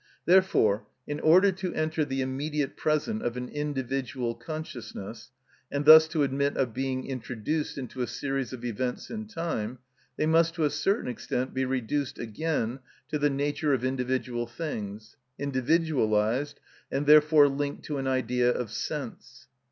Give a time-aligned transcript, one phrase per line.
[0.25, 5.29] Therefore in order to enter the immediate present of an individual consciousness,
[5.71, 9.77] and thus to admit of being introduced into a series of events in time,
[10.17, 12.79] they must to a certain extent be reduced again
[13.09, 16.59] to the nature of individual things, individualised,
[16.91, 19.45] and therefore linked to an idea of sense.